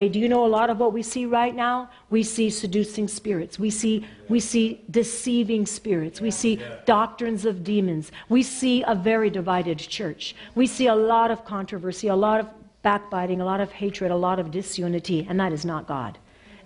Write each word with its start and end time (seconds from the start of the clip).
Do 0.00 0.18
you 0.18 0.30
know 0.30 0.46
a 0.46 0.48
lot 0.48 0.70
of 0.70 0.78
what 0.78 0.94
we 0.94 1.02
see 1.02 1.26
right 1.26 1.54
now? 1.54 1.90
We 2.08 2.22
see 2.22 2.48
seducing 2.48 3.06
spirits. 3.06 3.58
We 3.58 3.68
see, 3.68 4.06
we 4.30 4.40
see 4.40 4.82
deceiving 4.90 5.66
spirits. 5.66 6.22
We 6.22 6.30
see 6.30 6.58
doctrines 6.86 7.44
of 7.44 7.62
demons. 7.62 8.10
We 8.30 8.42
see 8.42 8.82
a 8.86 8.94
very 8.94 9.28
divided 9.28 9.78
church. 9.78 10.34
We 10.54 10.66
see 10.66 10.86
a 10.86 10.94
lot 10.94 11.30
of 11.30 11.44
controversy, 11.44 12.08
a 12.08 12.16
lot 12.16 12.40
of 12.40 12.48
backbiting, 12.80 13.42
a 13.42 13.44
lot 13.44 13.60
of 13.60 13.72
hatred, 13.72 14.10
a 14.10 14.16
lot 14.16 14.38
of 14.38 14.50
disunity, 14.50 15.26
and 15.28 15.38
that 15.38 15.52
is 15.52 15.66
not 15.66 15.86
God 15.86 16.16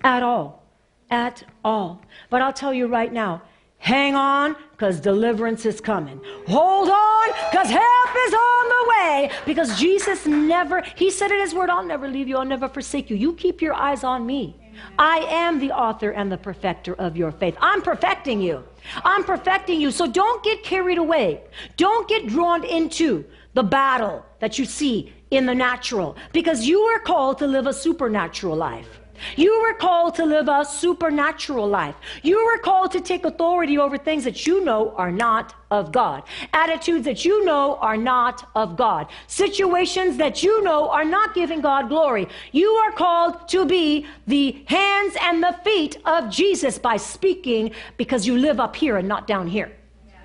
at 0.04 0.22
all. 0.22 0.62
At 1.10 1.42
all. 1.64 2.02
But 2.30 2.40
I'll 2.40 2.52
tell 2.52 2.72
you 2.72 2.86
right 2.86 3.12
now, 3.12 3.42
Hang 3.78 4.14
on, 4.14 4.56
because 4.72 4.98
deliverance 4.98 5.66
is 5.66 5.80
coming. 5.80 6.20
Hold 6.48 6.88
on, 6.88 7.28
because 7.50 7.68
help 7.68 8.16
is 8.26 8.34
on 8.34 8.68
the 8.68 8.94
way. 8.96 9.30
Because 9.44 9.78
Jesus 9.78 10.24
never, 10.26 10.82
He 10.96 11.10
said 11.10 11.30
in 11.30 11.40
His 11.40 11.54
Word, 11.54 11.68
I'll 11.68 11.84
never 11.84 12.08
leave 12.08 12.26
you, 12.26 12.38
I'll 12.38 12.44
never 12.44 12.68
forsake 12.68 13.10
you. 13.10 13.16
You 13.16 13.34
keep 13.34 13.60
your 13.60 13.74
eyes 13.74 14.02
on 14.02 14.24
me. 14.24 14.56
I 14.98 15.18
am 15.28 15.58
the 15.58 15.70
author 15.70 16.10
and 16.10 16.32
the 16.32 16.38
perfecter 16.38 16.94
of 16.94 17.16
your 17.16 17.30
faith. 17.30 17.56
I'm 17.60 17.82
perfecting 17.82 18.40
you. 18.40 18.64
I'm 19.04 19.22
perfecting 19.24 19.80
you. 19.80 19.90
So 19.90 20.06
don't 20.06 20.42
get 20.42 20.62
carried 20.62 20.98
away. 20.98 21.42
Don't 21.76 22.08
get 22.08 22.26
drawn 22.26 22.64
into 22.64 23.24
the 23.54 23.62
battle 23.62 24.24
that 24.40 24.58
you 24.58 24.64
see 24.64 25.12
in 25.30 25.46
the 25.46 25.54
natural 25.54 26.16
because 26.32 26.66
you 26.66 26.80
are 26.80 26.98
called 27.00 27.38
to 27.38 27.46
live 27.46 27.66
a 27.66 27.72
supernatural 27.72 28.56
life. 28.56 29.00
You 29.36 29.60
were 29.62 29.74
called 29.74 30.14
to 30.16 30.24
live 30.24 30.48
a 30.48 30.64
supernatural 30.64 31.68
life. 31.68 31.94
You 32.22 32.44
were 32.44 32.58
called 32.58 32.92
to 32.92 33.00
take 33.00 33.24
authority 33.24 33.78
over 33.78 33.98
things 33.98 34.24
that 34.24 34.46
you 34.46 34.64
know 34.64 34.94
are 34.96 35.12
not 35.12 35.54
of 35.70 35.90
God, 35.90 36.22
attitudes 36.52 37.04
that 37.04 37.24
you 37.24 37.44
know 37.44 37.76
are 37.76 37.96
not 37.96 38.48
of 38.54 38.76
God, 38.76 39.08
situations 39.26 40.16
that 40.18 40.42
you 40.42 40.62
know 40.62 40.88
are 40.90 41.04
not 41.04 41.34
giving 41.34 41.60
God 41.60 41.88
glory. 41.88 42.28
You 42.52 42.70
are 42.70 42.92
called 42.92 43.48
to 43.48 43.64
be 43.64 44.06
the 44.26 44.64
hands 44.66 45.16
and 45.20 45.42
the 45.42 45.56
feet 45.64 45.98
of 46.04 46.30
Jesus 46.30 46.78
by 46.78 46.96
speaking 46.96 47.72
because 47.96 48.26
you 48.26 48.38
live 48.38 48.60
up 48.60 48.76
here 48.76 48.96
and 48.96 49.08
not 49.08 49.26
down 49.26 49.48
here 49.48 49.72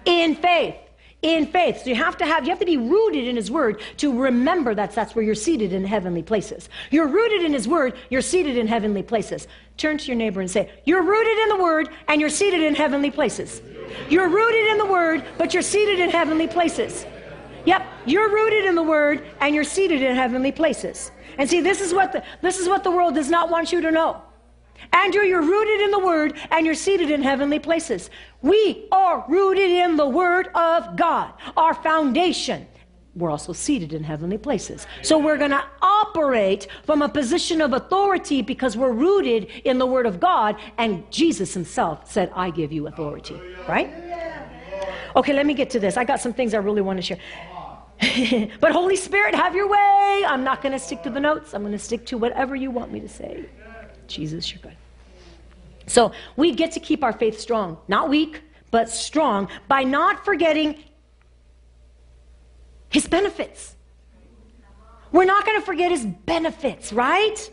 in 0.06 0.36
faith 0.36 0.76
in 1.22 1.48
faith. 1.48 1.84
So 1.84 1.90
you 1.90 1.96
have 1.96 2.18
to 2.18 2.26
have 2.26 2.46
you 2.46 2.50
have 2.50 2.60
to 2.60 2.66
be 2.66 2.78
rooted 2.78 3.28
in 3.28 3.36
his 3.36 3.52
word 3.52 3.82
to 3.98 4.18
remember 4.18 4.74
that 4.76 4.96
that's 4.96 5.16
where 5.16 5.24
you're 5.24 5.36
seated 5.36 5.74
in 5.74 5.84
heavenly 5.84 6.24
places. 6.24 6.70
You're 6.92 7.08
rooted 7.08 7.44
in 7.44 7.52
his 7.52 7.68
word, 7.68 7.96
you're 8.10 8.22
seated 8.22 8.58
in 8.58 8.68
heavenly 8.68 9.04
places. 9.04 9.48
Turn 9.78 9.98
to 9.98 10.06
your 10.08 10.16
neighbor 10.16 10.40
and 10.40 10.50
say, 10.50 10.72
"You're 10.86 11.04
rooted 11.04 11.38
in 11.40 11.50
the 11.50 11.58
word 11.58 11.90
and 12.08 12.22
you're 12.22 12.30
seated 12.30 12.62
in 12.62 12.76
heavenly 12.76 13.12
places." 13.12 13.62
You're 14.10 14.30
rooted 14.30 14.68
in 14.68 14.78
the 14.78 14.86
word, 14.86 15.26
but 15.38 15.54
you're 15.54 15.64
seated 15.64 16.00
in 16.00 16.10
heavenly 16.10 16.48
places. 16.48 17.06
Yep, 17.66 17.86
you're 18.06 18.30
rooted 18.30 18.66
in 18.66 18.76
the 18.76 18.84
word 18.84 19.26
and 19.42 19.54
you're 19.54 19.64
seated 19.64 20.02
in 20.02 20.16
heavenly 20.16 20.52
places. 20.52 21.12
And 21.38 21.50
see, 21.50 21.60
this 21.62 21.82
is 21.82 21.94
what 21.94 22.12
the, 22.12 22.24
this 22.42 22.60
is 22.60 22.68
what 22.68 22.84
the 22.84 22.92
world 22.92 23.16
does 23.16 23.30
not 23.30 23.50
want 23.50 23.72
you 23.72 23.82
to 23.82 23.92
know. 23.92 24.22
Andrew, 24.94 25.24
you're 25.24 25.42
rooted 25.42 25.82
in 25.82 25.92
the 25.92 26.00
Word 26.00 26.34
and 26.52 26.66
you're 26.66 26.76
seated 26.76 27.12
in 27.12 27.22
heavenly 27.22 27.60
places. 27.60 28.10
We 28.42 28.88
are 28.92 29.26
rooted 29.28 29.70
in 29.70 29.98
the 29.98 30.08
Word 30.08 30.50
of 30.56 30.96
God, 30.96 31.34
our 31.58 31.74
foundation. 31.74 32.68
We're 33.16 33.32
also 33.32 33.54
seated 33.54 33.94
in 33.94 34.04
heavenly 34.04 34.38
places. 34.38 34.88
So 35.02 35.18
we're 35.18 35.38
going 35.38 35.52
to 35.52 35.64
operate 35.82 36.68
from 36.86 37.02
a 37.02 37.10
position 37.10 37.60
of 37.60 37.74
authority 37.74 38.42
because 38.42 38.78
we're 38.78 38.94
rooted 38.94 39.46
in 39.66 39.78
the 39.78 39.86
Word 39.86 40.06
of 40.06 40.20
God, 40.20 40.58
and 40.78 41.10
Jesus 41.12 41.54
Himself 41.54 42.10
said, 42.10 42.32
I 42.36 42.50
give 42.50 42.72
you 42.72 42.88
authority. 42.88 43.40
Right? 43.68 43.92
Okay, 45.16 45.34
let 45.34 45.46
me 45.46 45.54
get 45.54 45.70
to 45.72 45.80
this. 45.80 45.98
I 45.98 46.04
got 46.04 46.22
some 46.22 46.34
things 46.34 46.54
I 46.54 46.58
really 46.58 46.82
want 46.82 46.98
to 46.98 47.02
share. 47.02 47.18
but 48.62 48.72
Holy 48.72 48.96
Spirit, 48.96 49.36
have 49.36 49.56
your 49.56 49.68
way. 49.68 50.24
I'm 50.26 50.44
not 50.44 50.62
going 50.62 50.72
to 50.72 50.80
stick 50.80 51.04
to 51.04 51.10
the 51.10 51.20
notes, 51.20 51.54
I'm 51.54 51.64
going 51.64 51.74
to 51.74 51.80
stick 51.80 52.06
to 52.08 52.18
whatever 52.18 52.56
you 52.56 52.72
want 52.72 52.92
me 52.92 53.02
to 53.02 53.10
say. 53.10 53.46
Jesus, 54.10 54.52
you're 54.52 54.62
good. 54.62 54.76
So 55.88 56.12
we 56.36 56.52
get 56.54 56.72
to 56.74 56.80
keep 56.80 57.04
our 57.04 57.14
faith 57.14 57.40
strong, 57.40 57.78
not 57.88 58.10
weak, 58.10 58.42
but 58.72 58.90
strong 58.90 59.50
by 59.68 59.84
not 59.84 60.24
forgetting 60.24 60.84
his 62.90 63.08
benefits. 63.08 63.76
We're 65.12 65.26
not 65.26 65.46
going 65.46 65.60
to 65.60 65.66
forget 65.66 65.92
his 65.92 66.06
benefits, 66.06 66.94
right? 66.94 67.52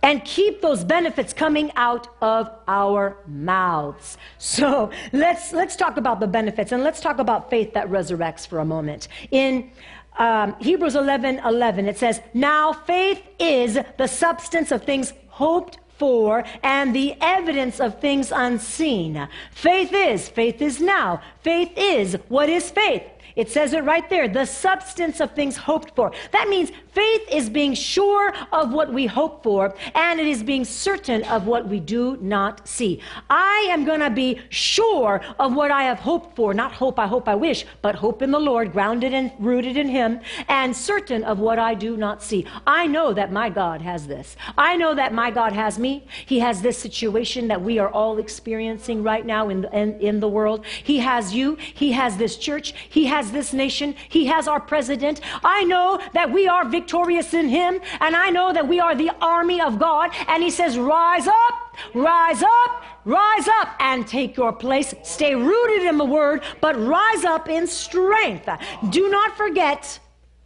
And 0.00 0.24
keep 0.24 0.62
those 0.62 0.84
benefits 0.84 1.32
coming 1.32 1.72
out 1.74 2.06
of 2.22 2.50
our 2.68 3.16
mouths. 3.26 4.16
So 4.38 4.90
let's 5.12 5.52
let's 5.52 5.74
talk 5.74 5.96
about 5.96 6.20
the 6.20 6.28
benefits 6.28 6.70
and 6.70 6.84
let's 6.84 7.00
talk 7.00 7.18
about 7.18 7.50
faith 7.50 7.74
that 7.74 7.88
resurrects 7.88 8.46
for 8.46 8.60
a 8.60 8.64
moment. 8.64 9.08
In 9.32 9.72
um, 10.18 10.56
Hebrews 10.60 10.96
11 10.96 11.40
11, 11.44 11.86
it 11.88 11.98
says, 11.98 12.20
Now 12.34 12.72
faith 12.72 13.22
is 13.38 13.78
the 13.96 14.06
substance 14.06 14.72
of 14.72 14.84
things 14.84 15.12
hoped 15.28 15.78
for 15.98 16.44
and 16.62 16.94
the 16.94 17.14
evidence 17.20 17.80
of 17.80 18.00
things 18.00 18.32
unseen. 18.32 19.28
Faith 19.50 19.92
is, 19.92 20.28
faith 20.28 20.62
is 20.62 20.80
now. 20.80 21.20
Faith 21.42 21.72
is, 21.76 22.16
what 22.28 22.48
is 22.48 22.70
faith? 22.70 23.02
It 23.38 23.48
says 23.48 23.72
it 23.72 23.84
right 23.84 24.08
there 24.10 24.28
the 24.28 24.44
substance 24.44 25.20
of 25.20 25.30
things 25.30 25.56
hoped 25.56 25.94
for. 25.94 26.10
That 26.32 26.48
means 26.48 26.72
faith 26.90 27.22
is 27.30 27.48
being 27.48 27.72
sure 27.72 28.34
of 28.52 28.72
what 28.72 28.92
we 28.92 29.06
hope 29.06 29.44
for, 29.44 29.74
and 29.94 30.18
it 30.18 30.26
is 30.26 30.42
being 30.42 30.64
certain 30.64 31.22
of 31.22 31.46
what 31.46 31.68
we 31.68 31.78
do 31.78 32.18
not 32.20 32.66
see. 32.66 33.00
I 33.30 33.68
am 33.70 33.84
going 33.84 34.00
to 34.00 34.10
be 34.10 34.40
sure 34.50 35.20
of 35.38 35.54
what 35.54 35.70
I 35.70 35.84
have 35.84 36.00
hoped 36.00 36.34
for, 36.34 36.52
not 36.52 36.72
hope, 36.72 36.98
I 36.98 37.06
hope, 37.06 37.28
I 37.28 37.36
wish, 37.36 37.64
but 37.80 37.94
hope 37.94 38.22
in 38.22 38.32
the 38.32 38.40
Lord, 38.40 38.72
grounded 38.72 39.14
and 39.14 39.30
rooted 39.38 39.76
in 39.76 39.88
Him, 39.88 40.20
and 40.48 40.76
certain 40.76 41.22
of 41.22 41.38
what 41.38 41.60
I 41.60 41.74
do 41.74 41.96
not 41.96 42.22
see. 42.22 42.44
I 42.66 42.88
know 42.88 43.14
that 43.14 43.30
my 43.30 43.48
God 43.48 43.80
has 43.82 44.08
this. 44.08 44.36
I 44.56 44.76
know 44.76 44.96
that 44.96 45.14
my 45.14 45.30
God 45.30 45.52
has 45.52 45.78
me. 45.78 46.08
He 46.26 46.40
has 46.40 46.60
this 46.60 46.76
situation 46.76 47.46
that 47.48 47.62
we 47.62 47.78
are 47.78 47.88
all 47.88 48.18
experiencing 48.18 49.04
right 49.04 49.24
now 49.24 49.48
in 49.48 49.64
in, 49.66 50.00
in 50.00 50.18
the 50.18 50.28
world. 50.28 50.66
He 50.66 50.98
has 50.98 51.32
you. 51.32 51.54
He 51.54 51.92
has 51.92 52.16
this 52.16 52.36
church. 52.36 52.74
He 52.88 53.06
has 53.06 53.27
has 53.28 53.32
this 53.32 53.52
nation, 53.52 53.94
He 54.08 54.26
has 54.26 54.48
our 54.48 54.60
president. 54.60 55.20
I 55.44 55.64
know 55.64 56.00
that 56.14 56.32
we 56.32 56.48
are 56.48 56.68
victorious 56.68 57.34
in 57.34 57.48
Him, 57.48 57.80
and 58.00 58.16
I 58.16 58.30
know 58.30 58.52
that 58.52 58.66
we 58.66 58.80
are 58.80 58.94
the 58.94 59.10
army 59.20 59.60
of 59.60 59.78
God. 59.78 60.10
And 60.26 60.42
He 60.42 60.50
says, 60.50 60.78
Rise 60.78 61.26
up, 61.26 61.76
rise 61.94 62.42
up, 62.42 62.84
rise 63.04 63.48
up, 63.60 63.68
and 63.80 64.06
take 64.06 64.36
your 64.36 64.52
place. 64.52 64.94
Stay 65.02 65.34
rooted 65.34 65.86
in 65.86 65.98
the 65.98 66.04
Word, 66.04 66.42
but 66.60 66.76
rise 66.76 67.24
up 67.24 67.48
in 67.48 67.66
strength. 67.66 68.48
Do 68.90 69.08
not 69.10 69.36
forget 69.36 69.98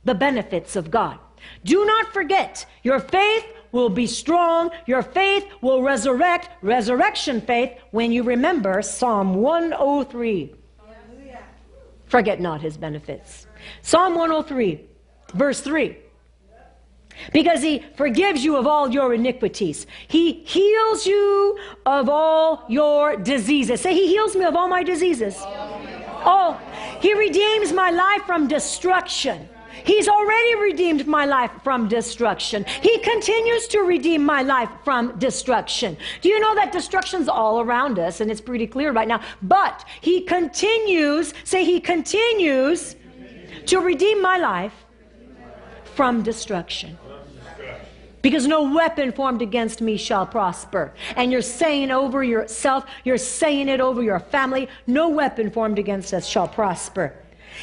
the 0.05 0.15
benefits 0.15 0.77
of 0.77 0.91
God. 0.91 1.19
Do 1.65 1.85
not 1.85 2.13
forget 2.13 2.67
your 2.83 3.01
faith 3.01 3.45
will 3.73 3.89
be 3.89 4.07
strong. 4.07 4.71
Your 4.87 5.03
faith 5.03 5.47
will 5.61 5.83
resurrect, 5.83 6.51
resurrection 6.63 7.41
faith, 7.41 7.73
when 7.91 8.13
you 8.13 8.23
remember 8.23 8.83
Psalm 8.83 9.35
103. 9.35 10.62
Forget 12.13 12.43
not 12.43 12.61
his 12.61 12.77
benefits. 12.77 13.47
Psalm 13.81 14.17
103, 14.17 14.85
verse 15.33 15.63
3. 15.63 15.97
Because 17.33 17.63
he 17.63 17.83
forgives 17.97 18.45
you 18.45 18.57
of 18.57 18.67
all 18.67 18.91
your 18.91 19.15
iniquities. 19.15 19.87
He 20.09 20.45
heals 20.45 21.07
you 21.07 21.59
of 21.87 22.11
all 22.11 22.67
your 22.69 23.17
diseases. 23.17 23.81
Say, 23.81 23.95
He 23.95 24.09
heals 24.09 24.37
me 24.37 24.45
of 24.45 24.55
all 24.55 24.69
my 24.69 24.83
diseases. 24.83 25.37
Oh, 25.41 26.61
He 27.01 27.15
redeems 27.15 27.73
my 27.73 27.89
life 27.89 28.25
from 28.27 28.47
destruction. 28.47 29.49
He's 29.85 30.09
already 30.09 30.55
redeemed 30.57 31.07
my 31.07 31.25
life 31.25 31.51
from 31.65 31.89
destruction. 31.89 32.65
He 32.81 32.99
continues 32.99 33.67
to 33.69 33.81
redeem 33.81 34.25
my 34.25 34.43
life 34.43 34.71
from 34.85 35.19
destruction. 35.19 35.97
Do 36.21 36.29
you 36.29 36.41
know 36.41 36.55
that 36.55 36.73
destruction's 36.73 37.29
all 37.29 37.61
around 37.61 37.99
us 37.99 38.21
and 38.21 38.31
it's 38.31 38.41
pretty 38.41 38.67
clear 38.67 38.93
right 38.93 39.09
now? 39.09 39.21
But 39.43 39.85
he 40.01 40.23
continues, 40.23 41.35
say 41.45 41.65
he 41.65 41.81
continues 41.81 42.97
to 43.67 43.81
redeem 43.81 44.23
my 44.23 44.39
life 44.39 44.75
from 45.95 46.23
destruction. 46.23 46.99
Because 48.23 48.47
no 48.47 48.73
weapon 48.73 49.11
formed 49.11 49.43
against 49.43 49.81
me 49.81 49.97
shall 49.97 50.27
prosper. 50.27 50.95
And 51.17 51.33
you're 51.33 51.43
saying 51.43 51.91
over 51.91 52.23
yourself, 52.23 52.85
you're 53.03 53.19
saying 53.19 53.69
it 53.69 53.81
over 53.81 54.01
your 54.01 54.21
family, 54.21 54.69
no 54.87 55.09
weapon 55.09 55.51
formed 55.51 55.79
against 55.79 56.15
us 56.15 56.25
shall 56.25 56.47
prosper. 56.47 57.15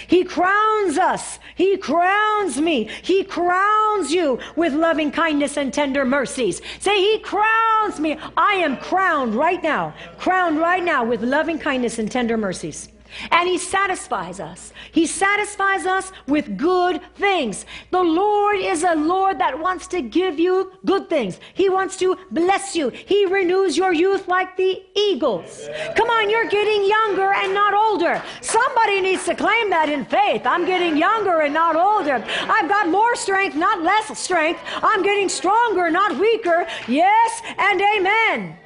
He 0.07 0.23
crowns 0.23 0.97
us. 0.97 1.39
He 1.55 1.77
crowns 1.77 2.59
me. 2.59 2.89
He 3.01 3.23
crowns 3.23 4.11
you 4.11 4.39
with 4.55 4.73
loving 4.73 5.11
kindness 5.11 5.57
and 5.57 5.73
tender 5.73 6.05
mercies. 6.05 6.61
Say, 6.79 6.99
He 6.99 7.19
crowns 7.19 7.99
me. 7.99 8.17
I 8.37 8.53
am 8.53 8.77
crowned 8.77 9.35
right 9.35 9.61
now, 9.61 9.93
crowned 10.17 10.59
right 10.59 10.83
now 10.83 11.03
with 11.03 11.21
loving 11.21 11.59
kindness 11.59 11.99
and 11.99 12.11
tender 12.11 12.37
mercies. 12.37 12.89
And 13.31 13.47
He 13.47 13.57
satisfies 13.57 14.39
us. 14.39 14.73
He 14.91 15.05
satisfies 15.05 15.85
us 15.85 16.11
with 16.27 16.57
good 16.57 17.01
things. 17.15 17.65
The 17.91 18.01
Lord 18.01 18.59
is 18.59 18.83
a 18.83 18.95
Lord 18.95 19.39
that 19.39 19.57
wants 19.59 19.87
to 19.87 20.01
give 20.01 20.39
you 20.39 20.71
good 20.85 21.09
things. 21.09 21.39
He 21.53 21.69
wants 21.69 21.97
to 21.97 22.17
bless 22.31 22.75
you. 22.75 22.89
He 22.89 23.25
renews 23.25 23.77
your 23.77 23.93
youth 23.93 24.27
like 24.27 24.55
the 24.57 24.83
eagles. 24.95 25.69
Come 25.95 26.09
on, 26.09 26.29
you're 26.29 26.49
getting 26.49 26.87
younger 26.87 27.33
and 27.33 27.53
not 27.53 27.73
older. 27.73 28.21
Somebody 28.41 29.01
needs 29.01 29.25
to 29.25 29.35
claim 29.35 29.69
that 29.69 29.89
in 29.89 30.05
faith. 30.05 30.45
I'm 30.45 30.65
getting 30.65 30.97
younger 30.97 31.41
and 31.41 31.53
not 31.53 31.75
older. 31.75 32.23
I've 32.41 32.69
got 32.69 32.89
more 32.89 33.15
strength, 33.15 33.55
not 33.55 33.81
less 33.81 34.17
strength. 34.17 34.59
I'm 34.81 35.03
getting 35.03 35.29
stronger, 35.29 35.89
not 35.89 36.19
weaker. 36.19 36.67
Yes 36.87 37.41
and 37.57 37.81
amen. 37.81 38.57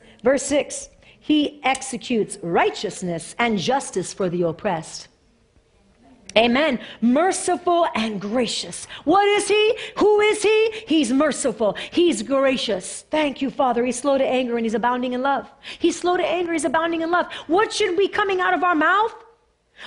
Verse 0.22 0.42
6 0.44 0.90
He 1.30 1.60
executes 1.62 2.38
righteousness 2.42 3.36
and 3.38 3.56
justice 3.56 4.12
for 4.12 4.28
the 4.28 4.42
oppressed. 4.42 5.06
Amen. 6.36 6.80
Merciful 7.00 7.86
and 7.94 8.20
gracious. 8.20 8.86
What 9.04 9.28
is 9.28 9.46
he? 9.46 9.76
Who 9.98 10.20
is 10.22 10.42
he? 10.42 10.72
He's 10.88 11.12
merciful. 11.12 11.76
He's 11.92 12.24
gracious. 12.24 13.04
Thank 13.12 13.40
you, 13.40 13.48
Father. 13.48 13.84
He's 13.84 14.00
slow 14.00 14.18
to 14.18 14.26
anger 14.26 14.56
and 14.56 14.66
he's 14.66 14.74
abounding 14.74 15.12
in 15.12 15.22
love. 15.22 15.48
He's 15.78 15.96
slow 15.96 16.16
to 16.16 16.26
anger, 16.26 16.52
he's 16.52 16.64
abounding 16.64 17.02
in 17.02 17.12
love. 17.12 17.32
What 17.46 17.72
should 17.72 17.96
be 17.96 18.08
coming 18.08 18.40
out 18.40 18.52
of 18.52 18.64
our 18.64 18.74
mouth? 18.74 19.14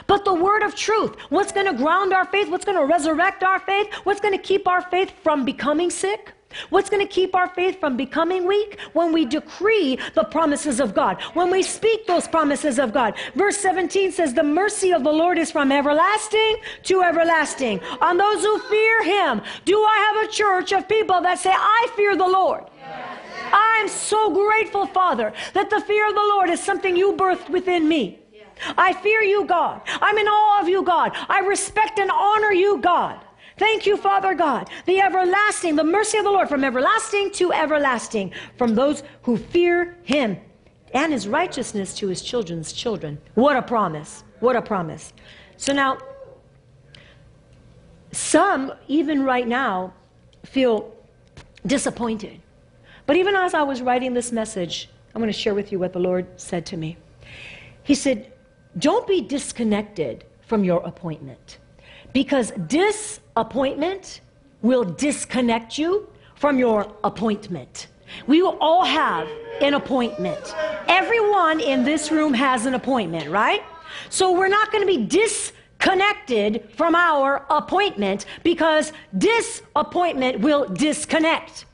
But 0.07 0.23
the 0.23 0.33
word 0.33 0.63
of 0.63 0.75
truth. 0.75 1.17
What's 1.27 1.51
going 1.51 1.65
to 1.65 1.73
ground 1.73 2.13
our 2.13 2.25
faith? 2.25 2.47
What's 2.47 2.63
going 2.63 2.77
to 2.77 2.85
resurrect 2.85 3.43
our 3.43 3.59
faith? 3.59 3.93
What's 4.05 4.21
going 4.21 4.33
to 4.33 4.41
keep 4.41 4.65
our 4.65 4.81
faith 4.81 5.11
from 5.21 5.43
becoming 5.43 5.89
sick? 5.89 6.31
What's 6.69 6.89
going 6.89 7.05
to 7.05 7.11
keep 7.11 7.35
our 7.35 7.47
faith 7.49 7.79
from 7.79 7.97
becoming 7.97 8.45
weak? 8.45 8.79
When 8.93 9.11
we 9.11 9.25
decree 9.25 9.99
the 10.15 10.23
promises 10.23 10.79
of 10.79 10.93
God, 10.93 11.21
when 11.33 11.49
we 11.49 11.63
speak 11.63 12.07
those 12.07 12.27
promises 12.27 12.79
of 12.79 12.93
God. 12.93 13.15
Verse 13.35 13.57
17 13.57 14.11
says, 14.11 14.33
The 14.33 14.43
mercy 14.43 14.91
of 14.91 15.03
the 15.03 15.11
Lord 15.11 15.37
is 15.37 15.51
from 15.51 15.71
everlasting 15.71 16.57
to 16.83 17.01
everlasting 17.01 17.79
on 18.01 18.17
those 18.17 18.43
who 18.43 18.59
fear 18.59 19.03
him. 19.03 19.41
Do 19.65 19.77
I 19.77 20.13
have 20.13 20.29
a 20.29 20.31
church 20.31 20.71
of 20.71 20.87
people 20.87 21.21
that 21.21 21.39
say, 21.39 21.51
I 21.53 21.87
fear 21.95 22.15
the 22.15 22.27
Lord? 22.27 22.65
I'm 23.53 23.87
so 23.87 24.33
grateful, 24.33 24.87
Father, 24.87 25.31
that 25.53 25.69
the 25.69 25.81
fear 25.81 26.07
of 26.07 26.15
the 26.15 26.21
Lord 26.21 26.49
is 26.49 26.59
something 26.59 26.95
you 26.95 27.13
birthed 27.13 27.49
within 27.49 27.87
me. 27.87 28.19
I 28.77 28.93
fear 28.93 29.21
you, 29.21 29.45
God. 29.45 29.81
I'm 29.87 30.17
in 30.17 30.27
awe 30.27 30.61
of 30.61 30.69
you, 30.69 30.83
God. 30.83 31.11
I 31.29 31.39
respect 31.39 31.99
and 31.99 32.09
honor 32.11 32.51
you, 32.51 32.79
God. 32.79 33.19
Thank 33.57 33.85
you, 33.85 33.97
Father 33.97 34.33
God. 34.33 34.69
The 34.85 34.99
everlasting, 34.99 35.75
the 35.75 35.83
mercy 35.83 36.17
of 36.17 36.23
the 36.23 36.31
Lord 36.31 36.49
from 36.49 36.63
everlasting 36.63 37.31
to 37.33 37.53
everlasting, 37.53 38.33
from 38.57 38.75
those 38.75 39.03
who 39.21 39.37
fear 39.37 39.97
him, 40.03 40.37
and 40.93 41.11
his 41.11 41.27
righteousness 41.27 41.93
to 41.95 42.07
his 42.07 42.21
children's 42.21 42.73
children. 42.73 43.19
What 43.35 43.55
a 43.55 43.61
promise. 43.61 44.23
What 44.39 44.55
a 44.55 44.61
promise. 44.61 45.13
So 45.57 45.73
now, 45.73 45.97
some, 48.11 48.73
even 48.87 49.23
right 49.23 49.47
now, 49.47 49.93
feel 50.45 50.93
disappointed. 51.65 52.39
But 53.05 53.15
even 53.15 53.35
as 53.35 53.53
I 53.53 53.63
was 53.63 53.81
writing 53.81 54.13
this 54.13 54.31
message, 54.31 54.89
I'm 55.13 55.21
going 55.21 55.31
to 55.31 55.37
share 55.37 55.55
with 55.55 55.71
you 55.71 55.79
what 55.79 55.93
the 55.93 55.99
Lord 55.99 56.27
said 56.39 56.65
to 56.67 56.77
me. 56.77 56.97
He 57.83 57.95
said, 57.95 58.31
Don't 58.77 59.07
be 59.07 59.21
disconnected 59.21 60.25
from 60.41 60.63
your 60.63 60.81
appointment 60.83 61.57
because 62.13 62.51
disappointment 62.67 64.21
will 64.61 64.83
disconnect 64.83 65.77
you 65.77 66.07
from 66.35 66.57
your 66.57 66.91
appointment. 67.03 67.87
We 68.27 68.41
will 68.41 68.57
all 68.61 68.85
have 68.85 69.27
an 69.61 69.73
appointment. 69.73 70.55
Everyone 70.87 71.59
in 71.59 71.83
this 71.83 72.11
room 72.11 72.33
has 72.33 72.65
an 72.65 72.75
appointment, 72.75 73.29
right? 73.29 73.63
So 74.09 74.31
we're 74.31 74.47
not 74.47 74.71
going 74.71 74.85
to 74.85 74.99
be 74.99 75.05
disconnected 75.05 76.69
from 76.75 76.95
our 76.95 77.45
appointment 77.49 78.25
because 78.43 78.93
disappointment 79.17 80.39
will 80.39 80.67
disconnect. 80.67 81.65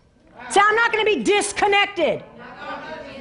So 0.50 0.62
I'm 0.64 0.76
not 0.76 0.92
going 0.92 1.06
to 1.06 1.16
be 1.16 1.24
disconnected. 1.24 2.24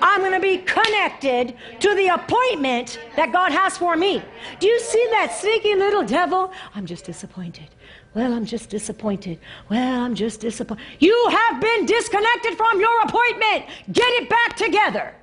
I'm 0.00 0.20
going 0.20 0.32
to 0.32 0.40
be 0.40 0.58
connected 0.58 1.54
to 1.80 1.94
the 1.94 2.08
appointment 2.08 2.98
that 3.16 3.32
God 3.32 3.52
has 3.52 3.76
for 3.76 3.96
me. 3.96 4.22
Do 4.60 4.66
you 4.66 4.80
see 4.80 5.06
that 5.10 5.34
sneaky 5.34 5.74
little 5.74 6.04
devil? 6.04 6.52
I'm 6.74 6.86
just 6.86 7.04
disappointed. 7.04 7.68
Well, 8.14 8.32
I'm 8.32 8.44
just 8.44 8.70
disappointed. 8.70 9.38
Well, 9.68 10.00
I'm 10.00 10.14
just 10.14 10.40
disappointed. 10.40 10.84
You 10.98 11.28
have 11.30 11.60
been 11.60 11.86
disconnected 11.86 12.56
from 12.56 12.80
your 12.80 13.02
appointment. 13.02 13.66
Get 13.92 14.08
it 14.22 14.28
back 14.28 14.56
together. 14.56 15.14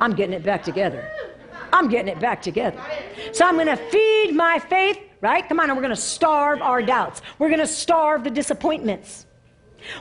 I'm 0.00 0.14
getting 0.14 0.34
it 0.34 0.42
back 0.42 0.62
together. 0.62 1.10
I'm 1.72 1.88
getting 1.88 2.08
it 2.08 2.20
back 2.20 2.40
together. 2.42 2.80
So 3.32 3.46
I'm 3.46 3.54
going 3.54 3.66
to 3.66 3.76
feed 3.76 4.32
my 4.34 4.58
faith, 4.58 4.98
right? 5.20 5.46
Come 5.48 5.60
on, 5.60 5.70
and 5.70 5.76
we're 5.76 5.82
going 5.82 5.94
to 5.94 6.00
starve 6.00 6.62
our 6.62 6.82
doubts. 6.82 7.22
We're 7.38 7.48
going 7.48 7.60
to 7.60 7.66
starve 7.66 8.24
the 8.24 8.30
disappointments. 8.30 9.26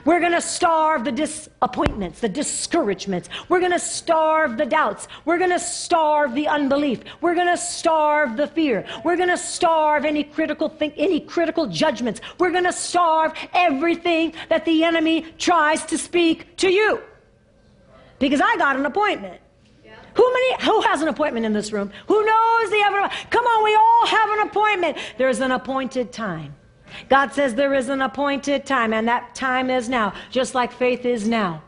We're 0.05 0.19
going 0.19 0.33
to 0.33 0.41
starve 0.41 1.03
the 1.03 1.11
disappointments, 1.11 2.19
the 2.19 2.29
discouragements. 2.29 3.29
We're 3.49 3.59
going 3.59 3.71
to 3.71 3.79
starve 3.79 4.57
the 4.57 4.65
doubts. 4.65 5.07
We're 5.25 5.37
going 5.37 5.51
to 5.51 5.59
starve 5.59 6.33
the 6.35 6.47
unbelief. 6.47 7.03
We're 7.21 7.35
going 7.35 7.47
to 7.47 7.57
starve 7.57 8.37
the 8.37 8.47
fear. 8.47 8.85
We're 9.03 9.17
going 9.17 9.29
to 9.29 9.37
starve 9.37 10.05
any 10.05 10.23
critical 10.23 10.69
think, 10.69 10.93
any 10.97 11.19
critical 11.19 11.67
judgments. 11.67 12.21
We're 12.39 12.51
going 12.51 12.63
to 12.65 12.73
starve 12.73 13.33
everything 13.53 14.33
that 14.49 14.65
the 14.65 14.83
enemy 14.83 15.21
tries 15.37 15.85
to 15.85 15.97
speak 15.97 16.55
to 16.57 16.69
you. 16.69 17.01
Because 18.19 18.41
I 18.41 18.57
got 18.57 18.75
an 18.75 18.85
appointment. 18.85 19.41
Who 20.15 20.33
many 20.33 20.63
who 20.63 20.81
has 20.81 21.03
an 21.03 21.09
appointment 21.09 21.45
in 21.45 21.53
this 21.53 21.71
room? 21.71 21.91
Who 22.07 22.25
knows 22.25 22.69
the 22.71 22.81
ever 22.85 23.07
Come 23.29 23.45
on, 23.45 23.63
we 23.63 23.75
all 23.75 24.07
have 24.07 24.29
an 24.31 24.47
appointment. 24.47 24.97
There's 25.19 25.41
an 25.41 25.51
appointed 25.51 26.11
time. 26.11 26.55
God 27.09 27.33
says 27.33 27.55
there 27.55 27.73
is 27.73 27.89
an 27.89 28.01
appointed 28.01 28.65
time, 28.65 28.93
and 28.93 29.07
that 29.07 29.35
time 29.35 29.69
is 29.69 29.89
now, 29.89 30.13
just 30.31 30.55
like 30.55 30.71
faith 30.71 31.05
is 31.05 31.27
now. 31.27 31.61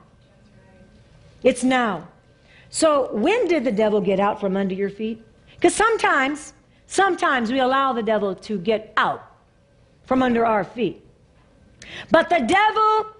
It's 1.43 1.63
now. 1.63 2.07
So, 2.69 3.13
when 3.13 3.47
did 3.47 3.63
the 3.63 3.71
devil 3.71 4.01
get 4.01 4.19
out 4.19 4.39
from 4.39 4.55
under 4.55 4.75
your 4.75 4.89
feet? 4.89 5.21
Because 5.55 5.73
sometimes, 5.73 6.53
sometimes 6.87 7.51
we 7.51 7.59
allow 7.59 7.93
the 7.93 8.03
devil 8.03 8.35
to 8.35 8.59
get 8.59 8.93
out 8.97 9.31
from 10.05 10.21
under 10.21 10.45
our 10.45 10.63
feet. 10.63 11.03
But 12.11 12.29
the 12.29 12.39
devil 12.39 13.15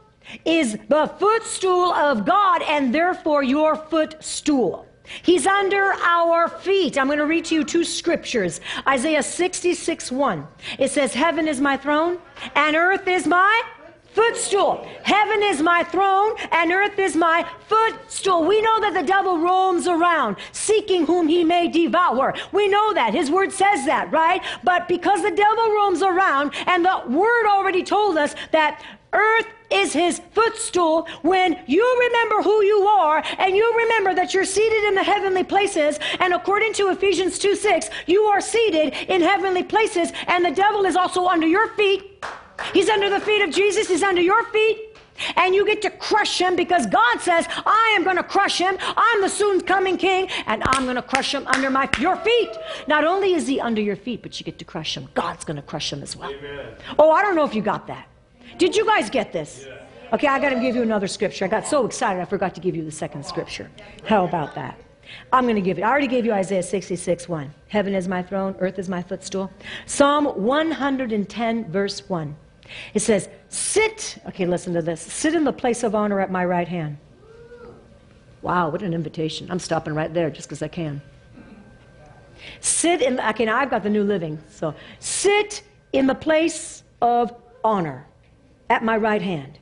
is 0.46 0.78
the 0.88 1.07
footstool 1.19 1.94
of 1.94 2.25
God, 2.25 2.62
and 2.63 2.94
therefore 2.94 3.44
your 3.44 3.75
footstool. 3.75 4.86
He's 5.22 5.48
under 5.48 5.94
our 5.94 6.48
feet. 6.48 6.98
I'm 6.98 7.08
going 7.08 7.20
to 7.20 7.26
read 7.26 7.46
to 7.46 7.56
you 7.56 7.64
two 7.64 7.84
scriptures. 7.84 8.62
Isaiah 8.88 9.24
66 9.24 10.12
1. 10.12 10.48
It 10.78 10.92
says, 10.92 11.14
Heaven 11.14 11.48
is 11.48 11.60
my 11.60 11.78
throne, 11.78 12.20
and 12.56 12.76
earth 12.76 13.08
is 13.08 13.28
my 13.28 13.64
footstool. 14.14 14.88
Heaven 15.04 15.42
is 15.44 15.62
my 15.62 15.84
throne, 15.84 16.36
and 16.52 16.72
earth 16.72 16.98
is 17.00 17.16
my 17.16 17.48
footstool. 17.68 18.46
We 18.46 18.62
know 18.62 18.82
that 18.82 18.94
the 18.94 19.04
devil 19.04 19.38
roams 19.38 19.88
around 19.88 20.38
seeking 20.52 21.06
whom 21.06 21.28
he 21.28 21.44
may 21.44 21.68
devour. 21.68 22.34
We 22.52 22.68
know 22.68 22.94
that. 22.94 23.14
His 23.14 23.30
word 23.32 23.52
says 23.52 23.86
that, 23.86 24.12
right? 24.12 24.42
But 24.64 24.88
because 24.88 25.22
the 25.22 25.32
devil 25.32 25.72
roams 25.72 26.02
around, 26.02 26.54
and 26.66 26.84
the 26.84 27.04
word 27.08 27.48
already 27.48 27.84
told 27.84 28.18
us 28.18 28.36
that 28.52 28.84
Earth 29.14 29.48
is 29.72 29.94
his 29.94 30.22
footstool 30.34 31.08
when 31.22 31.60
you 31.68 32.00
remember 32.00 32.42
who 32.42 32.63
you 32.63 32.82
are 32.84 33.24
and 33.38 33.56
you 33.56 33.74
remember 33.78 34.13
that 34.16 34.34
you're 34.34 34.46
seated 34.46 34.84
in 34.86 34.96
the 34.96 35.04
heavenly 35.04 35.44
places. 35.44 36.00
And 36.20 36.34
according 36.34 36.74
to 36.74 36.89
Ephesians 36.89 37.39
2 37.39 37.56
6, 37.56 37.89
you 38.08 38.22
are 38.24 38.42
seated 38.42 38.94
in 39.10 39.22
heavenly 39.22 39.63
places, 39.63 40.12
and 40.28 40.44
the 40.44 40.51
devil 40.51 40.86
is 40.86 40.96
also 40.96 41.28
under 41.28 41.48
your 41.48 41.70
feet. 41.70 42.25
He's 42.74 42.89
under 42.89 43.10
the 43.10 43.20
feet 43.20 43.42
of 43.42 43.51
Jesus, 43.54 43.88
he's 43.88 44.04
under 44.04 44.22
your 44.22 44.44
feet. 44.46 44.86
And 45.36 45.54
you 45.54 45.66
get 45.66 45.82
to 45.82 45.89
crush 45.89 46.39
him 46.39 46.56
because 46.56 46.86
God 46.86 47.20
says, 47.20 47.46
I 47.50 47.94
am 47.98 48.06
going 48.06 48.16
to 48.16 48.24
crush 48.24 48.58
him. 48.58 48.78
I'm 48.80 49.22
the 49.22 49.28
soon 49.28 49.60
coming 49.60 49.98
king, 49.98 50.30
and 50.46 50.63
I'm 50.66 50.86
going 50.86 50.96
to 50.96 51.01
crush 51.01 51.36
him 51.36 51.46
under 51.48 51.70
my, 51.70 51.89
your 52.00 52.16
feet. 52.16 52.51
Not 52.88 53.04
only 53.04 53.34
is 53.34 53.46
he 53.46 53.60
under 53.60 53.82
your 53.82 53.98
feet, 53.98 54.22
but 54.22 54.39
you 54.39 54.46
get 54.46 54.58
to 54.60 54.66
crush 54.66 54.96
him. 54.96 55.10
God's 55.16 55.44
going 55.44 55.58
to 55.58 55.62
crush 55.62 55.92
him 55.92 56.01
as 56.01 56.16
well. 56.16 56.32
Amen. 56.32 56.74
Oh, 56.98 57.12
I 57.12 57.22
don't 57.22 57.36
know 57.36 57.44
if 57.44 57.54
you 57.54 57.62
got 57.62 57.88
that. 57.88 58.08
Did 58.58 58.75
you 58.75 58.86
guys 58.86 59.10
get 59.10 59.32
this? 59.32 59.68
Okay, 60.12 60.27
I 60.27 60.39
got 60.39 60.50
to 60.50 60.60
give 60.60 60.75
you 60.75 60.82
another 60.82 61.08
scripture. 61.08 61.46
I 61.46 61.48
got 61.48 61.68
so 61.68 61.86
excited 61.86 62.20
I 62.20 62.25
forgot 62.25 62.56
to 62.56 62.62
give 62.62 62.75
you 62.75 62.84
the 62.84 62.91
second 62.91 63.25
scripture. 63.25 63.70
How 64.06 64.25
about 64.25 64.56
that? 64.56 64.79
I'm 65.32 65.46
going 65.46 65.56
to 65.56 65.62
give 65.62 65.77
it. 65.77 65.84
I 65.84 65.89
already 65.89 66.08
gave 66.08 66.25
you 66.25 66.34
Isaiah 66.34 66.63
66 66.63 67.29
1. 67.29 67.53
Heaven 67.68 67.94
is 67.94 68.08
my 68.08 68.24
throne, 68.24 68.56
earth 68.60 68.79
is 68.79 68.89
my 68.89 69.01
footstool. 69.01 69.51
Psalm 69.86 70.25
110, 70.25 71.72
verse 71.72 72.08
1. 72.10 72.36
It 72.94 73.00
says, 73.00 73.29
Sit, 73.50 74.18
okay, 74.27 74.46
listen 74.46 74.74
to 74.74 74.82
this. 74.82 75.01
Sit 75.01 75.34
in 75.34 75.44
the 75.44 75.53
place 75.53 75.84
of 75.84 75.96
honor 75.96 76.20
at 76.20 76.32
my 76.32 76.46
right 76.46 76.68
hand. 76.68 76.98
Wow, 78.41 78.70
what 78.70 78.82
an 78.84 78.94
invitation. 78.94 79.50
I'm 79.51 79.60
stopping 79.60 79.94
right 79.94 80.13
there 80.13 80.29
just 80.29 80.48
because 80.48 80.62
I 80.62 80.68
can. 80.68 81.01
Sit 82.62 83.01
in, 83.01 83.20
okay, 83.20 83.46
now 83.46 83.58
I've 83.58 83.70
got 83.70 83.84
the 83.84 83.89
new 83.89 84.03
living. 84.03 84.39
So, 84.50 84.74
sit 85.00 85.63
in 85.91 86.08
the 86.08 86.15
place 86.15 86.84
of 87.01 87.34
honor 87.63 88.06
at 88.70 88.84
my 88.84 88.98
right 88.98 89.22
hand 89.22 89.60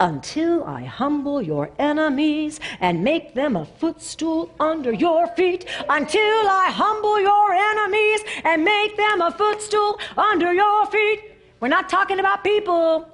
until 0.00 0.64
I 0.64 0.84
humble 0.84 1.42
your 1.42 1.70
enemies 1.78 2.60
and 2.80 3.02
make 3.02 3.34
them 3.34 3.56
a 3.56 3.64
footstool 3.64 4.54
under 4.60 4.92
your 4.92 5.26
feet. 5.28 5.66
Until 5.88 6.20
I 6.20 6.70
humble 6.70 7.20
your 7.20 7.52
enemies 7.52 8.20
and 8.44 8.64
make 8.64 8.96
them 8.96 9.20
a 9.20 9.32
footstool 9.32 9.98
under 10.16 10.52
your 10.52 10.86
feet. 10.86 11.32
We're 11.60 11.68
not 11.68 11.88
talking 11.88 12.20
about 12.20 12.44
people, 12.44 13.10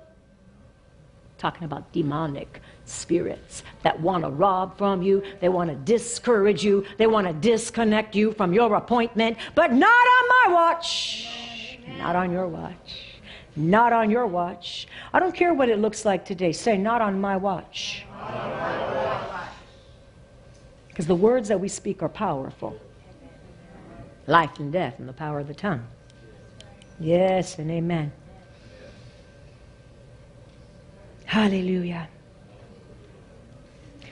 talking 1.39 1.65
about 1.65 1.91
demonic 1.93 2.61
spirits 2.85 3.63
that 3.83 3.99
want 3.99 4.25
to 4.25 4.31
rob 4.31 4.77
from 4.77 5.01
you, 5.03 5.23
they 5.41 5.49
want 5.49 5.71
to 5.71 5.77
discourage 5.77 6.63
you, 6.63 6.85
they 6.99 7.07
want 7.07 7.27
to 7.27 7.33
disconnect 7.33 8.15
you 8.15 8.33
from 8.33 8.53
your 8.53 8.75
appointment, 8.75 9.39
but 9.55 9.73
not 9.73 9.89
on 9.89 10.29
my 10.29 10.55
watch. 10.55 11.27
Not 11.99 12.15
on 12.15 12.31
your 12.31 12.47
watch. 12.47 13.14
Not 13.57 13.93
on 13.93 14.11
your 14.11 14.27
watch. 14.27 14.89
I 15.13 15.21
don't 15.21 15.35
care 15.35 15.55
what 15.55 15.69
it 15.69 15.79
looks 15.79 16.05
like 16.05 16.25
today. 16.25 16.53
Say, 16.53 16.77
not 16.77 17.01
on 17.01 17.21
my 17.21 17.37
watch. 17.37 18.05
Because 20.89 21.07
the 21.07 21.15
words 21.15 21.49
that 21.49 21.61
we 21.61 21.69
speak 21.69 22.03
are 22.03 22.09
powerful 22.09 22.79
life 24.27 24.59
and 24.59 24.73
death 24.73 24.99
and 24.99 25.09
the 25.09 25.13
power 25.13 25.39
of 25.39 25.49
the 25.49 25.55
tongue. 25.55 25.87
Yes 26.99 27.59
and 27.59 27.71
amen. 27.71 28.13
Hallelujah. 31.25 32.09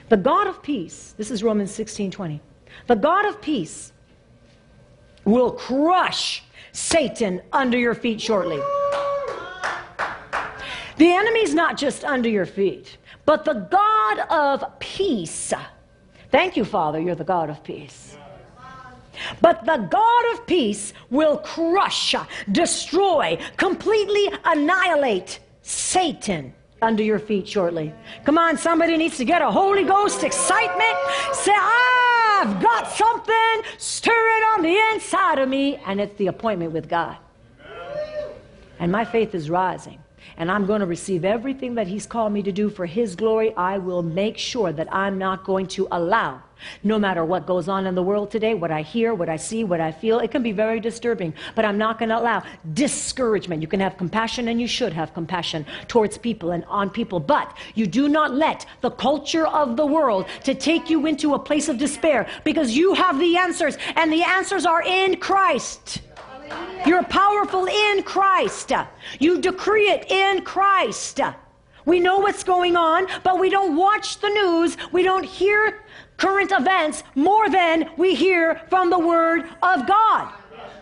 The 0.09 0.17
God 0.17 0.47
of 0.47 0.61
peace, 0.61 1.13
this 1.17 1.31
is 1.31 1.41
Romans 1.41 1.71
16 1.71 2.11
20. 2.11 2.41
The 2.87 2.95
God 2.95 3.25
of 3.25 3.41
peace 3.41 3.93
will 5.25 5.51
crush 5.51 6.43
Satan 6.73 7.41
under 7.51 7.77
your 7.77 7.95
feet 7.95 8.19
shortly. 8.19 8.61
The 10.97 11.11
enemy's 11.11 11.53
not 11.53 11.77
just 11.77 12.03
under 12.03 12.29
your 12.29 12.45
feet, 12.45 12.97
but 13.25 13.45
the 13.45 13.53
God 13.53 14.19
of 14.29 14.79
peace. 14.79 15.53
Thank 16.31 16.57
you, 16.57 16.65
Father, 16.65 16.99
you're 16.99 17.15
the 17.15 17.23
God 17.23 17.49
of 17.49 17.63
peace. 17.63 18.17
But 19.41 19.65
the 19.65 19.77
God 19.77 20.33
of 20.33 20.47
peace 20.47 20.93
will 21.09 21.37
crush, 21.37 22.15
destroy, 22.51 23.37
completely 23.57 24.31
annihilate 24.43 25.39
Satan 25.61 26.53
under 26.81 27.03
your 27.03 27.19
feet 27.19 27.47
shortly. 27.47 27.93
Come 28.25 28.37
on, 28.37 28.57
somebody 28.57 28.97
needs 28.97 29.17
to 29.17 29.25
get 29.25 29.41
a 29.41 29.49
Holy 29.49 29.83
Ghost 29.83 30.23
excitement. 30.23 30.97
Say, 31.33 31.53
I've 31.55 32.61
got 32.61 32.87
something 32.87 33.61
stirring 33.77 34.43
on 34.53 34.61
the 34.63 34.77
inside 34.93 35.39
of 35.39 35.47
me, 35.47 35.77
and 35.85 36.01
it's 36.01 36.15
the 36.17 36.27
appointment 36.27 36.73
with 36.73 36.89
God. 36.89 37.17
And 38.79 38.91
my 38.91 39.05
faith 39.05 39.33
is 39.33 39.49
rising 39.49 39.99
and 40.37 40.51
I'm 40.51 40.65
going 40.65 40.81
to 40.81 40.85
receive 40.85 41.25
everything 41.25 41.75
that 41.75 41.87
He's 41.87 42.05
called 42.05 42.33
me 42.33 42.43
to 42.43 42.51
do 42.51 42.69
for 42.69 42.85
His 42.85 43.15
glory, 43.15 43.53
I 43.55 43.77
will 43.77 44.03
make 44.03 44.37
sure 44.37 44.71
that 44.71 44.93
I'm 44.93 45.17
not 45.17 45.43
going 45.43 45.67
to 45.67 45.87
allow, 45.91 46.41
no 46.83 46.97
matter 46.97 47.25
what 47.25 47.45
goes 47.45 47.67
on 47.67 47.85
in 47.85 47.95
the 47.95 48.03
world 48.03 48.31
today, 48.31 48.53
what 48.53 48.71
I 48.71 48.81
hear, 48.81 49.13
what 49.13 49.29
I 49.29 49.35
see, 49.35 49.63
what 49.63 49.81
I 49.81 49.91
feel, 49.91 50.19
it 50.19 50.31
can 50.31 50.43
be 50.43 50.51
very 50.51 50.79
disturbing, 50.79 51.33
but 51.55 51.65
I'm 51.65 51.77
not 51.77 51.99
going 51.99 52.09
to 52.09 52.17
allow 52.17 52.43
discouragement. 52.73 53.61
You 53.61 53.67
can 53.67 53.79
have 53.79 53.97
compassion, 53.97 54.47
and 54.47 54.61
you 54.61 54.67
should 54.67 54.93
have 54.93 55.13
compassion 55.13 55.65
towards 55.87 56.17
people 56.17 56.51
and 56.51 56.63
on 56.65 56.89
people, 56.89 57.19
but 57.19 57.57
you 57.75 57.85
do 57.85 58.07
not 58.07 58.33
let 58.33 58.65
the 58.81 58.91
culture 58.91 59.47
of 59.47 59.77
the 59.77 59.85
world 59.85 60.25
to 60.45 60.55
take 60.55 60.89
you 60.89 61.05
into 61.05 61.33
a 61.33 61.39
place 61.39 61.67
of 61.69 61.77
despair 61.77 62.27
because 62.43 62.71
you 62.71 62.93
have 62.93 63.19
the 63.19 63.37
answers, 63.37 63.77
and 63.95 64.11
the 64.11 64.23
answers 64.23 64.65
are 64.65 64.83
in 64.83 65.17
Christ. 65.17 66.01
You're 66.85 67.03
powerful 67.03 67.65
in 67.65 68.03
Christ. 68.03 68.71
You 69.19 69.39
decree 69.39 69.89
it 69.89 70.11
in 70.11 70.43
Christ. 70.43 71.19
We 71.85 71.99
know 71.99 72.19
what's 72.19 72.43
going 72.43 72.75
on, 72.75 73.07
but 73.23 73.39
we 73.39 73.49
don't 73.49 73.75
watch 73.75 74.19
the 74.19 74.29
news. 74.29 74.77
We 74.91 75.03
don't 75.03 75.25
hear 75.25 75.83
current 76.17 76.51
events 76.51 77.03
more 77.15 77.49
than 77.49 77.89
we 77.97 78.15
hear 78.15 78.61
from 78.69 78.89
the 78.89 78.99
Word 78.99 79.43
of 79.61 79.87
God. 79.87 80.33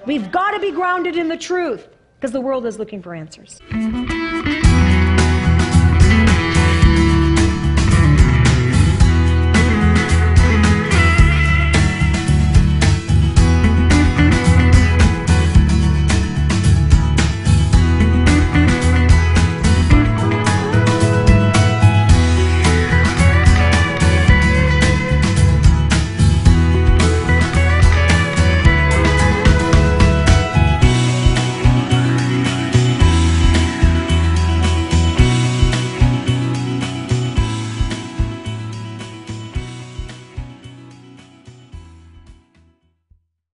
We've 0.05 0.31
got 0.31 0.51
to 0.51 0.59
be 0.59 0.71
grounded 0.71 1.15
in 1.17 1.27
the 1.27 1.37
truth 1.37 1.87
because 2.19 2.31
the 2.31 2.41
world 2.41 2.65
is 2.65 2.77
looking 2.77 3.01
for 3.01 3.15
answers. 3.15 3.59